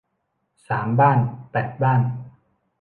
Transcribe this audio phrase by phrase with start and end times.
[0.67, 1.19] สามบ้าน
[1.51, 2.01] แปดบ้าน